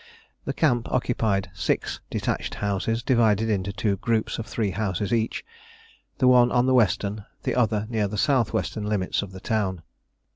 The 0.45 0.53
"camp" 0.53 0.91
occupied 0.91 1.51
six 1.53 1.99
detached 2.09 2.55
houses, 2.55 3.03
divided 3.03 3.51
into 3.51 3.71
two 3.71 3.97
groups 3.97 4.39
of 4.39 4.47
three 4.47 4.71
houses 4.71 5.13
each, 5.13 5.45
the 6.17 6.27
one 6.27 6.51
on 6.51 6.65
the 6.65 6.73
western, 6.73 7.25
the 7.43 7.53
other 7.53 7.85
near 7.87 8.07
the 8.07 8.17
south 8.17 8.51
western 8.51 8.85
limits 8.87 9.21
of 9.21 9.31
the 9.31 9.39
town. 9.39 9.83